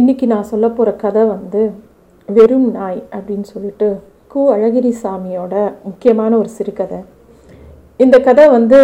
[0.00, 1.60] இன்றைக்கி நான் சொல்ல போகிற கதை வந்து
[2.28, 3.88] வெறும் நாய் அப்படின்னு சொல்லிட்டு
[4.32, 4.40] கு.
[4.54, 5.54] அழகிரி சாமியோட
[5.86, 6.98] முக்கியமான ஒரு சிறுகதை.
[8.00, 8.78] இந்த கதை வந்து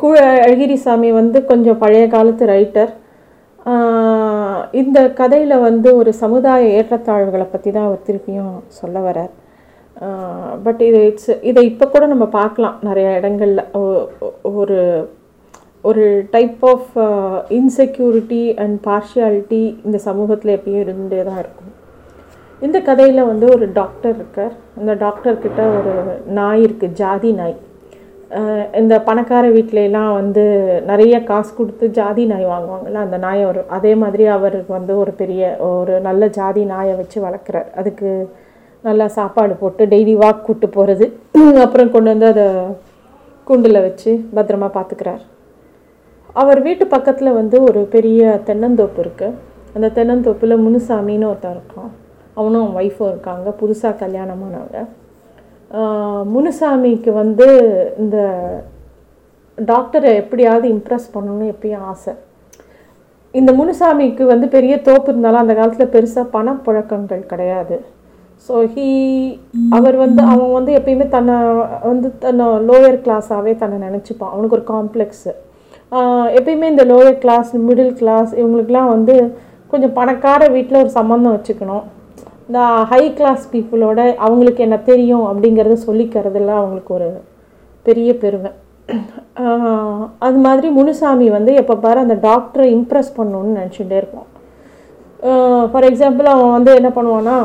[0.00, 0.08] கு.
[0.44, 2.92] அழகிரி சாமி வந்து கொஞ்சம் பழைய காலத்து ரைட்டர்
[4.80, 9.32] இந்த கதையில் வந்து ஒரு சமுதாய ஏற்றத்தாழ்வுகளை பற்றி தான் அவர் திருப்பியும் சொல்ல வரார்
[10.66, 12.76] பட் இது இட்ஸ் இதை இப்போ கூட நம்ம பார்க்கலாம்.
[12.88, 13.64] நிறைய இடங்களில்
[14.60, 14.78] ஒரு
[15.84, 16.04] ஒரு
[16.34, 16.90] type of
[17.58, 21.70] insecurity and partiality இந்த சமூகத்தில் எப்பயும் இருந்துட்டே தான் இருக்கும்.
[22.62, 24.54] இந்த கதையில் வந்து ஒரு டாக்டர் இருக்கார்.
[24.78, 25.92] அந்த டாக்டர்கிட்ட ஒரு
[26.38, 27.56] நாய் இருக்குது ஜாதி நாய்.
[28.80, 30.44] இந்த பணக்கார வீட்டிலலாம் வந்து
[30.90, 35.42] நிறைய காசு கொடுத்து ஜாதி நாய் வாங்குவாங்கல்ல அந்த நாயை ஒரு அதே மாதிரி அவருக்கு வந்து ஒரு பெரிய
[35.70, 37.68] ஒரு நல்ல ஜாதி நாயை வச்சு வளர்க்குறார்.
[37.80, 38.10] அதுக்கு
[38.84, 41.06] நல்லா சாப்பாடு போட்டு டெய்லி வாக் கூட்டு போகிறது
[41.64, 42.46] அப்புறம் கொண்டு வந்து அதை
[43.46, 45.22] கூண்டில் வச்சு பத்திரமா பார்த்துக்கிறார்
[46.40, 49.36] அவர் வீட்டு பக்கத்தில் வந்து ஒரு பெரிய தென்னந்தோப்பு இருக்குது
[49.74, 51.90] அந்த தென்னந்தோப்பில் முனுசாமின்னு ஒருத்தன் இருக்கான்.
[52.38, 53.48] அவனும் அவன் ஒய்ஃபும் இருக்காங்க.
[53.60, 54.80] புதுசாக கல்யாணமானவங்க.
[56.34, 57.46] முனுசாமிக்கு வந்து
[58.02, 58.18] இந்த
[59.58, 62.12] டாக்டரை எப்படியாவது இம்ப்ரெஸ் பண்ணணும்னு எப்பயும் ஆசை.
[63.34, 67.76] இந்த முனுசாமிக்கு வந்து பெரிய தோப்பு இருந்தாலும் அந்த காலத்தில் பெருசாக பணப்புழக்கங்கள் கிடையாது.
[68.46, 68.88] ஸோ ஹீ
[69.76, 71.36] அவர் வந்து அவன் வந்து எப்பயுமே தன்னை
[71.90, 74.32] வந்து தன்னை லோயர் கிளாஸாகவே தன்னை நினச்சிப்பான்.
[74.34, 75.32] அவனுக்கு ஒரு காம்ப்ளெக்ஸு
[76.38, 79.14] எப்பயுமே இந்த லோயர் கிளாஸ் மிடில் கிளாஸ் இவங்களுக்குலாம் வந்து
[79.72, 81.84] கொஞ்சம் பணக்கார வீட்டில் ஒரு சம்மந்தம் வச்சுக்கணும்.
[82.48, 82.60] இந்த
[82.92, 87.08] ஹை கிளாஸ் பீப்புளோட அவங்களுக்கு என்ன தெரியும் அப்படிங்கிறத சொல்லிக்கிறதுல அவங்களுக்கு ஒரு
[87.86, 88.50] பெரிய பெருமை.
[90.26, 94.28] அது மாதிரி முனுசாமி வந்து எப்போ பாரு அந்த டாக்டரை இம்ப்ரெஸ் பண்ணணுன்னு நினச்சிட்டே இருப்போம்
[95.72, 97.36] ஃபார் எக்ஸாம்பிள் அவன் வந்து என்ன பண்ணுவான்னா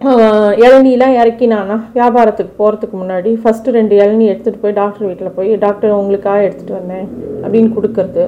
[0.00, 1.74] இளநிலாம் இறக்கினானா?
[1.96, 7.08] வியாபாரத்துக்கு போகிறதுக்கு முன்னாடி ஃபஸ்ட்டு ரெண்டு இளநீ எடுத்துகிட்டு போய் டாக்டர் வீட்டில் போய் டாக்டர் உங்களுக்காக எடுத்துகிட்டு வந்தேன்
[7.42, 8.24] அப்படின்னு கொடுக்கறது.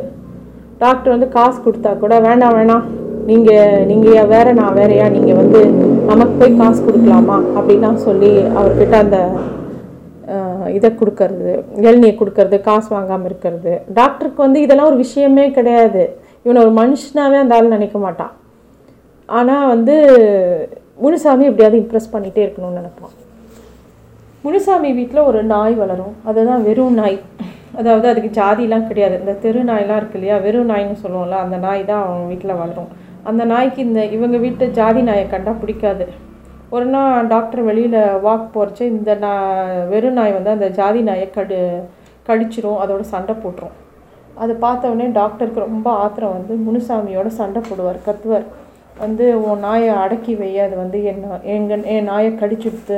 [0.83, 2.85] டாக்டர் வந்து காசு கொடுத்தா கூட வேண்டாம் வேணாம்
[3.31, 5.63] நீங்கள் நீங்கள் வேற நான் வேறையா நீங்கள் வந்து
[6.11, 7.39] நமக்கு போய் காசு கொடுக்கலாமா?
[7.57, 9.21] அப்படின்லாம் சொல்லி அவர்கிட்ட அந்த
[10.77, 11.51] இதை கொடுக்கறது
[11.87, 13.73] இளநியை கொடுக்கறது காசு வாங்காமல் இருக்கிறது.
[14.01, 16.05] டாக்டருக்கு வந்து இதெல்லாம் ஒரு விஷயமே கிடையாது.
[16.45, 18.33] இவனை ஒரு மனுஷனாகவே அந்த ஆள் நினைக்க மாட்டான்.
[19.29, 19.97] ஆனால் வந்து
[21.05, 23.15] முனுசாமி எப்படியாவது இம்ப்ரெஸ் பண்ணிகிட்டே இருக்கணும்னு நினைப்பான்.
[24.45, 26.15] முனுசாமி வீட்டில் ஒரு நாய் வளரும்.
[26.31, 27.19] அதுதான் வெறும் நாய்.
[27.81, 29.15] அதாவது அதுக்கு ஜாதிலாம் கிடையாது.
[29.21, 30.37] இந்த தெரு நாயெலாம் இருக்கு இல்லையா?
[30.47, 32.91] வெறும் நாய்னு சொல்லுவோம்ல அந்த நாய் தான் அவங்க வீட்டில் வளரும்.
[33.31, 36.07] அந்த நாய்க்கு இந்த இவங்க வீட்டு ஜாதி நாயை கண்டா பிடிக்காது.
[36.77, 39.33] ஒரு நாள் டாக்டர் வெளியில் வாக் போகிறச்ச இந்த நா
[39.93, 41.61] வெறும் நாய் வந்து அந்த ஜாதி நாயை கடு
[42.29, 42.81] கடிச்சிரும்.
[42.85, 43.77] அதோட சண்டை போட்டுரும்.
[44.43, 48.47] அதை பார்த்த உடனே டாக்டருக்கு ரொம்ப ஆத்திரம் வந்து முனுசாமியோட சண்டை போடுவார் கத்துவார்.
[49.05, 51.23] வந்து உன் நாயை அடக்கி வை அது வந்து என்
[51.55, 52.97] எங்கள் என் நாயை கடிச்சுடுத்து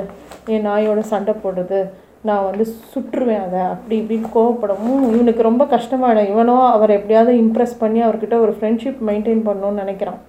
[0.54, 1.80] என் நாயோட சண்டை போடுறது
[2.28, 6.30] நான் வந்து சுற்றுவேன் அதை அப்படி இப்படின்னு கோவப்படவும் இவனுக்கு ரொம்ப கஷ்டமாயிடும்.
[6.32, 10.20] இவனோ அவரை எப்படியாவது இம்ப்ரெஸ் பண்ணி அவர்கிட்ட ஒரு ஃப்ரெண்ட்ஷிப் மெயின்டைன் பண்ணணும்னு நினைக்கிறான்.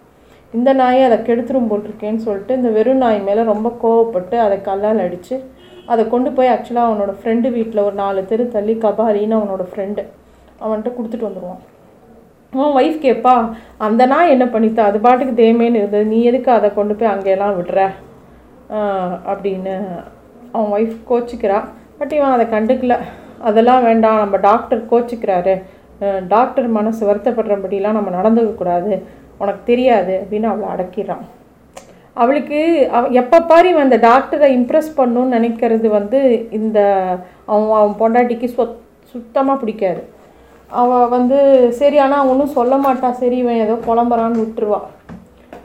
[0.53, 5.37] இந்த நாயை அதை கெடுத்துரும் போட்டிருக்கேன்னு சொல்லிட்டு இந்த வெறும் நாய் மேலே ரொம்ப கோவப்பட்டு அதை கல்லால் அடித்து
[5.93, 10.03] அதை கொண்டு போய் ஆக்சுவலாக அவனோட ஃப்ரெண்டு வீட்டில் ஒரு நாலு தெரு தள்ளி கபாலின்னு அவனோட ஃப்ரெண்டு
[10.61, 11.63] அவன்கிட்ட கொடுத்துட்டு வந்துடுவான்
[12.57, 13.33] உன் ஒய்ஃப் கேட்பா
[13.85, 14.83] அந்த நான் என்ன பண்ணித்தா?
[14.89, 16.05] அது பாட்டுக்கு தேமேன்னு இருந்தது.
[16.05, 17.79] நீ எதுக்கு அதை கொண்டு போய் அங்கெல்லாம் விடுற?
[19.31, 19.73] அப்படின்னு
[20.55, 21.59] அவன் ஒய்ஃப் கோச்சிக்கிறா.
[21.99, 22.95] பட் இவன் அதை கண்டுக்கல.
[23.49, 25.55] அதெல்லாம் வேண்டாம் நம்ம டாக்டர் கோச்சிக்கிறாரு.
[26.33, 28.93] டாக்டர் மனசு வருத்தப்படுறபடிலாம் நம்ம நடந்துக்கக்கூடாது
[29.41, 31.23] உனக்கு தெரியாது அப்படின்னு அவளை அடக்கிடுறான்.
[32.23, 32.59] அவளுக்கு
[32.97, 36.19] அவ எப்போ பாரு இவன் அந்த டாக்டரை இம்ப்ரெஸ் பண்ணணும்னு நினைக்கிறது வந்து
[36.59, 36.79] இந்த
[37.45, 38.77] அவன் அவன் பொண்டாட்டிக்கு சொத்
[39.13, 40.01] சுத்தமாக பிடிக்காது.
[40.69, 41.37] அவள் வந்து
[41.71, 44.87] சரி ஆனால் ஒன்றும் சொல்ல மாட்டாள் சரி இவன் ஏதோ புலம்புறான்னு விட்டுருவாள்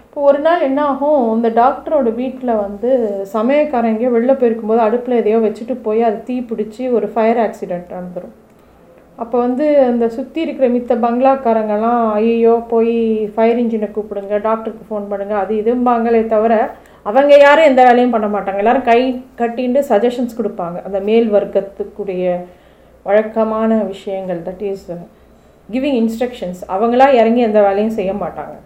[0.04, 1.36] இப்போ ஒரு நாள் என்ன ஆகும்?
[1.36, 2.90] இந்த டாக்டரோட வீட்டில் வந்து
[3.32, 8.36] சமயக்காரங்க வெளில போயிருக்கும்போது அடுப்பில் எதையோ வச்சுட்டு போய் அது தீ பிடிச்சி ஒரு ஃபயர் ஆக்சிடெண்ட் நடந்துடும்
[9.18, 12.94] அப்போ வந்து அந்த சுற்றி இருக்கிற மித்த பங்களாக்காரங்கெல்லாம் ஐயோ போய்
[13.34, 16.54] ஃபயர் இன்ஜினை கூப்பிடுங்க டாக்டருக்கு ஃபோன் பண்ணுங்கள் அது இதும்பாங்களே தவிர
[17.06, 18.56] அவங்க யாரும் எந்த வேலையும் பண்ண மாட்டாங்க.
[18.56, 19.00] எல்லோரும் கை
[19.38, 20.84] கட்டின்ட்டு சஜஷன்ஸ் கொடுப்பாங்க.
[20.86, 22.26] அந்த மேல் வர்க்கத்துக்குரிய
[23.08, 24.88] வழக்கமான விஷயங்கள் தட் இஸ்
[25.68, 28.56] கிவிங் இன்ஸ்ட்ரக்ஷன்ஸ் அவங்களா இறங்கி எந்த வேலையும் செய்ய மாட்டாங்க.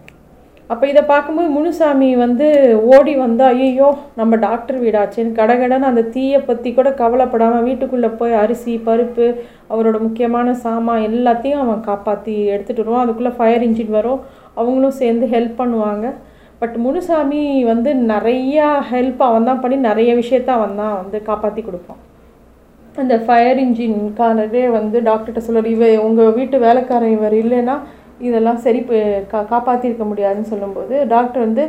[0.73, 2.47] அப்போ இதை பார்க்கும்போது முனுசாமி வந்து
[2.94, 3.88] ஓடி வந்து ஐயோ
[4.20, 9.26] நம்ம டாக்டர் வீடாச்சுன்னு கடகடன்னு அந்த தீயை பற்றி கூட கவலைப்படாமல் வீட்டுக்குள்ளே போய் அரிசி பருப்பு
[9.73, 13.05] அவரோட முக்கியமான சாமான் எல்லாத்தையும் அவன் காப்பாற்றி எடுத்துகிட்டு வருவான்.
[13.05, 14.23] அதுக்குள்ளே ஃபயர் இன்ஜின் வரும்.
[14.61, 16.06] அவங்களும் சேர்ந்து ஹெல்ப் பண்ணுவாங்க.
[16.62, 17.43] பட் முனுசாமி
[17.73, 22.03] வந்து நிறையா ஹெல்ப் அவன் தான் பண்ணி நிறைய விஷயத்த அவன் தான் வந்து காப்பாற்றி கொடுப்பான்.
[23.02, 27.75] அந்த ஃபயர் இன்ஜின்காரரே வந்து டாக்டர்கிட்ட சொல்லுவார் இவ உங்கள் வீட்டு வேலைக்காரன் இவர் இல்லைன்னா
[28.26, 28.81] இதெல்லாம் சரி
[29.32, 31.64] கா காப்பாற்றிருக்க முடியாதுன்னு சொல்லும்போது டாக்டர் வந்து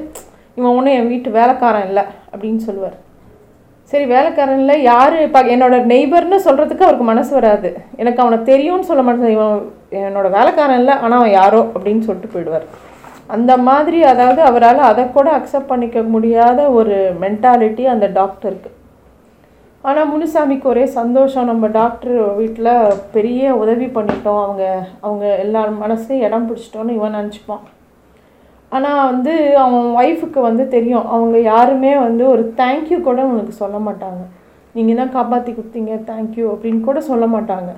[0.58, 2.98] இவன் ஒன்றும் என் வீட்டு வேலைக்காரன் இல்லை அப்படின்னு சொல்லுவார்.
[3.92, 7.70] சரி வேலைக்காரன் இல்லை யார் ப என்னோட நெய்பர்னு சொல்கிறதுக்கு அவருக்கு மனசு வராது.
[8.02, 9.58] எனக்கு அவனை தெரியும்னு சொல்ல மாட்டேன் இவன்
[10.06, 12.66] என்னோட வேலைக்காரன் இல்லை ஆனால் அவன் யாரோ அப்படின்னு சொல்லிட்டு போயிடுவார்.
[13.36, 18.72] அந்த மாதிரி அதாவது அவரால் அதை கூட அக்செப்ட் பண்ணிக்க முடியாத ஒரு மென்டாலிட்டி அந்த டாக்டருக்கு
[19.90, 21.50] ஆனால் முனுசாமிக்கு ஒரே சந்தோஷம்.
[21.50, 22.70] நம்ம டாக்டர் வீட்டில்
[23.16, 24.40] பெரிய உதவி பண்ணிட்டோம்.
[24.44, 24.64] அவங்க
[25.06, 27.64] அவங்க எல்லார் மனசுலையும் இடம் பிடிச்சிட்டோன்னு இவன் நினச்சிப்பான்.
[28.76, 29.34] ஆனால் வந்து
[29.64, 31.06] அவன் ஒய்ஃபுக்கு வந்து தெரியும்.
[31.16, 34.24] அவங்க யாருமே வந்து ஒரு தேங்க்யூ கூட அவனுக்கு சொல்ல மாட்டாங்க.
[34.78, 37.74] நீங்கள் தான் காப்பாற்றி கொடுத்தீங்க தேங்க்யூ அப்படின்னு கூட சொல்ல மாட்டாங்க.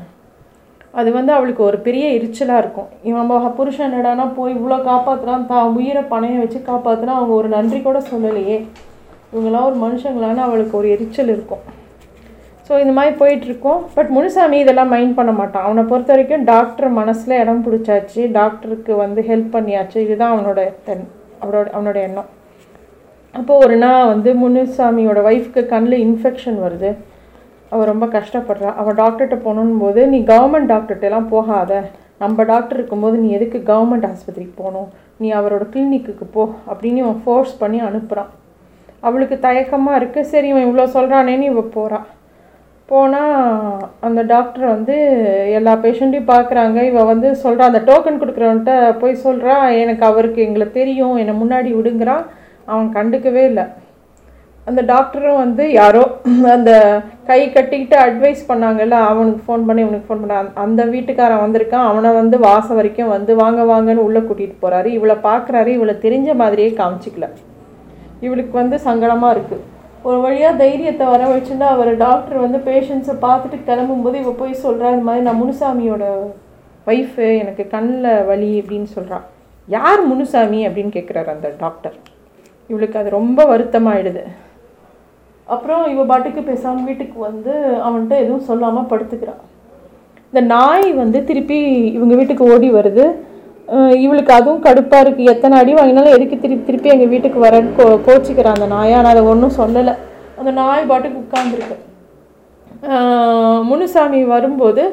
[0.99, 2.89] அது வந்து அவளுக்கு ஒரு பெரிய எரிச்சலாக இருக்கும்.
[3.09, 7.99] இவன் புருஷன் என்னடானா போய் இவ்வளோ காப்பாற்றுறான் தான் உயிரை பணையை வச்சு காப்பாற்றுனா அவங்க ஒரு நன்றி கூட
[8.11, 8.57] சொல்லலையே.
[9.33, 11.65] இவங்களாம் ஒரு மனுஷங்களான்னு அவளுக்கு ஒரு எரிச்சல் இருக்கும்.
[12.67, 13.81] ஸோ இந்த மாதிரி போயிட்டுருக்கோம்.
[13.97, 15.65] பட் முனுசாமி இதெல்லாம் மைண்ட் பண்ண மாட்டான்.
[15.67, 18.21] அவனை பொறுத்த வரைக்கும் டாக்டர் மனசில் இடம் பிடிச்சாச்சு.
[18.39, 19.97] டாக்டருக்கு வந்து ஹெல்ப் பண்ணியாச்சு.
[20.05, 21.05] இதுதான் அவனோட தென்
[21.43, 22.29] அவனோட அவனோட எண்ணம்.
[23.33, 26.91] அப்போது ஒரு நாள் வந்து முனுசாமியோட ஒய்ஃப்க்கு கண்ணில் இன்ஃபெக்ஷன் வருது.
[27.71, 28.69] அவள் ரொம்ப கஷ்டப்படுறா.
[28.81, 31.71] அவள் டாக்டர்கிட்ட போகணும் போது நீ கவர்மெண்ட் டாக்டர்கிட்டலாம் போகாத.
[32.23, 34.89] நம்ம டாக்டர் இருக்கும்போது நீ எதுக்கு கவர்மெண்ட் ஆஸ்பத்திரிக்கு போகணும்?
[35.21, 36.43] நீ அவரோட கிளினிக்குக்கு போ.
[36.69, 38.31] அப்படின்னு இவன் ஃபோர்ஸ் பண்ணி அனுப்புகிறான்
[39.07, 42.07] அவளுக்கு தயக்கமாக இருக்குது சரி இவன் இவ்வளோ சொல்கிறானேன்னு இவள் போகிறான்
[42.91, 43.33] போனால்
[44.07, 44.95] அந்த டாக்டர் வந்து
[45.57, 46.77] எல்லா பேஷண்ட்டையும் பார்க்குறாங்க.
[46.91, 52.23] இவ வந்து சொல்கிறா அந்த டோக்கன் கொடுக்குறவன்ட்ட போய் சொல்கிறா எனக்கு அவருக்கு எங்களை தெரியும் என்னை முன்னாடி விடுங்கிறான்
[52.71, 53.65] அவன் கண்டுக்கவே இல்லை.
[54.67, 56.01] அந்த டாக்டரும் வந்து யாரோ
[56.55, 56.71] அந்த
[57.29, 61.87] கை கட்டிக்கிட்டு அட்வைஸ் பண்ணாங்கல்ல அவனுக்கு ஃபோன் பண்ணி இவனுக்கு ஃபோன் பண்ணான் அந்த வீட்டுக்காரன் வந்திருக்கான்.
[61.91, 66.71] அவனை வந்து வாசம் வரைக்கும் வந்து வாங்க வாங்கன்னு உள்ளே கூட்டிகிட்டு போகிறாரு இவளை பார்க்குறாரு இவளை தெரிஞ்ச மாதிரியே
[66.81, 67.27] காமிச்சிக்கல.
[68.27, 69.65] இவளுக்கு வந்து சங்கடமாக இருக்குது
[70.07, 71.21] ஒரு வழியாக தைரியத்தை வர
[71.69, 76.05] அவர் டாக்டர் வந்து பேஷண்ட்ஸை பார்த்துட்டு கிளம்பும்போது இவ போய் சொல்கிறா இந்த மாதிரி நான் முனுசாமியோட
[76.87, 79.25] ஒய்ஃபு எனக்கு கண்ணில் வலி அப்படின்னு சொல்கிறான்
[79.67, 80.59] யார் முனுசாமி?
[80.67, 81.95] அப்படின்னு கேட்குறாரு அந்த டாக்டர்
[82.69, 84.23] இவளுக்கு அது ரொம்ப வருத்தமாயிடுது.
[85.47, 87.53] அப்புறம் இவ பாட்டுக்கு பேசாமல் வீட்டுக்கு வந்து
[87.85, 89.43] அவன்கிட்ட எதுவும் சொல்லாமல் படுத்துக்கிறான்
[90.33, 91.59] இந்த நாய் வந்து திருப்பி
[91.97, 93.05] இவங்க வீட்டுக்கு ஓடி வருது.
[94.03, 98.57] இவளுக்கு அதுவும் கடுப்பாக இருக்குது எத்தனை அடி வாங்கினாலும் எதுக்கு திருப்பி திருப்பி எங்கள் வீட்டுக்கு வரன்னு கோ கோச்சிக்கிறான்
[98.57, 98.93] அந்த நாயை?
[98.99, 99.93] ஆனால் அதை ஒன்றும் சொல்லலை.
[100.39, 101.75] அந்த நாய் பாட்டுக்கு உட்காந்துருக்கு
[103.69, 104.83] முனுசாமி வரும்போது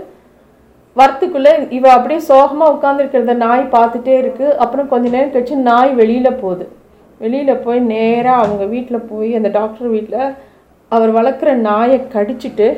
[0.96, 6.66] வரத்துக்குள்ளே இவ அப்படியே சோகமாக உட்காந்துருக்கிறத நாய் பார்த்துட்டே இருக்குது அப்புறம் கொஞ்ச நேரம் கழிச்சு நாய் வெளியில் போகுது.
[7.22, 10.22] வெளியில் போய் நேராக அவங்க வீட்டில் போய் அந்த டாக்டர் வீட்டில்
[10.92, 12.68] அவர் வளர்க்குற நாயை கடிச்சிட்டு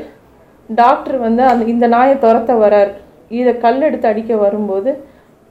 [0.68, 2.92] டாக்டர் வந்து அந்த இந்த நாயை துரத்த வரார்.
[3.40, 4.90] இதை கல் எடுத்து அடிக்க வரும்போது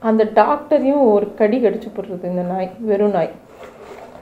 [0.02, 3.32] அந்த டாக்டரையும் ஒரு கடி கடிச்சு போடுறது இந்த நாய் வெறும் நாய்.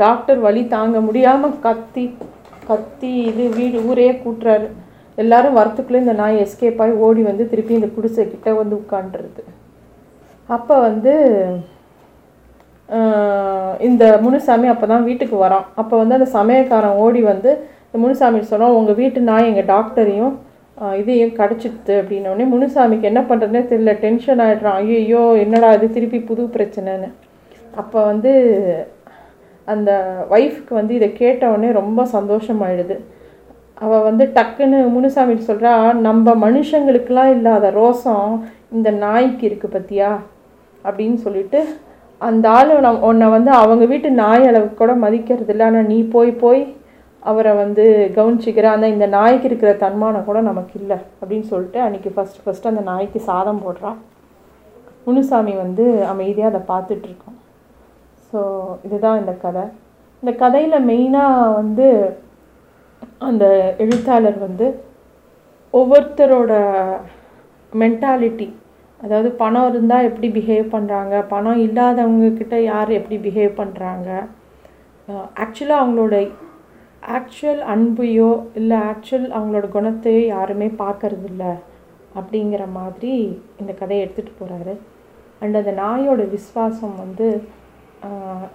[0.02, 2.04] டாக்டர் வழி தாங்க முடியாமல் கத்தி
[2.68, 4.68] கத்தி இது வீடு ஊரே கூட்டுறாரு.
[5.22, 9.42] எல்லாரும் வரத்துக்குள்ளே இந்த நாய் எஸ்கேப் ஆகி ஓடி வந்து திருப்பி இந்த குடிசை கிட்டே வந்து உட்காண்டுறது
[10.48, 11.12] அப்போ வந்து
[13.88, 15.66] இந்த முனுசாமி அப்போ தான் வீட்டுக்கு வரான்.
[15.80, 17.50] அப்போ வந்து அந்த சமயக்காரன் ஓடி வந்து
[17.86, 20.34] இந்த முனுசாமி சொன்னால் உங்கள் வீட்டு நாய் எங்கள் டாக்டரையும்
[21.00, 27.08] இதையும் கடிச்சிடுது அப்படின்னோடனே முனுசாமிக்கு என்ன பண்ணுறதுனே தெரியல டென்ஷன் ஆகிடுறான் ஐயோ என்னடா இது திருப்பி புது பிரச்சனைன்னு.
[27.74, 28.32] அப்போ வந்து
[29.68, 29.90] அந்த
[30.36, 32.96] ஒய்ஃப்க்கு வந்து இதை கேட்டவுடனே ரொம்ப சந்தோஷமாயிடுது.
[33.84, 35.72] அவள் வந்து டக்குன்னு முனுசாமி சொல்கிறா
[36.06, 38.28] நம்ம மனுஷங்களுக்கெலாம் இல்லாத ரோசம்
[38.76, 40.10] இந்த நாய்க்கு இருக்குது பத்தியா?
[40.84, 41.60] அப்படின்னு சொல்லிட்டு
[42.20, 46.30] அந்த ஆள் நம் உன்னை வந்து அவங்க வீட்டு நாய் அளவுக்கு கூட மதிக்கிறது இல்லை ஆனால் நீ போய்
[46.42, 46.62] போய்
[47.24, 47.84] அவரை வந்து
[48.16, 52.82] கவனிச்சிக்கிற அந்த இந்த நாய்க்கு இருக்கிற தன்மானம் கூட நமக்கு இல்லை அப்படின்னு சொல்லிட்டு அன்றைக்கி ஃபஸ்ட் ஃபஸ்ட்டு அந்த
[52.90, 53.92] நாய்க்கு சாதம் போடுறா.
[55.06, 57.38] முனுசாமி வந்து அமைதியாக அதை பார்த்துட்ருக்கோம்
[58.28, 58.40] ஸோ
[58.86, 59.64] இதுதான் இந்த கதை.
[60.22, 61.88] இந்த கதையில் மெயினாக வந்து
[63.28, 63.44] அந்த
[63.84, 64.66] எழுத்தாளர் வந்து
[65.74, 66.52] ஒவ்வொருத்தரோட
[67.72, 68.48] மென்டாலிட்டி
[69.00, 74.08] அதாவது பணம் இருந்தால் எப்படி பிஹேவ் பண்ணுறாங்க பணம் இல்லாதவங்கக்கிட்ட யார் எப்படி பிஹேவ் பண்ணுறாங்க
[75.44, 76.16] ஆக்சுவலாக அவங்களோட
[77.12, 81.44] ஆக்சுவல் அன்பையோ இல்லை ஆக்சுவல் அவங்களோட குணத்தையோ யாருமே பார்க்கறதில்ல
[82.14, 83.12] அப்படிங்கிற மாதிரி
[83.56, 84.74] இந்த கதையை எடுத்துகிட்டு போகிறாரு
[85.40, 87.28] அண்ட் அந்த நாயோட விஸ்வாசம் வந்து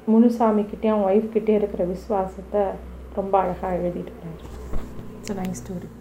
[0.08, 2.66] முனுசாமிக்கிட்டே அவங்க ஒய்ஃப்கிட்டே இருக்கிற விஸ்வாசத்தை
[3.16, 4.46] ரொம்ப அழகாக எழுதிட்டு போகிறாரு
[5.20, 5.99] இட்ஸ் நைஸ் ஸ்டோரி